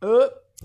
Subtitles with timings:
[0.00, 0.45] 呃。